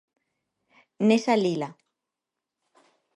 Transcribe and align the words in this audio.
Nesa 1.07 1.35
lila. 1.43 1.69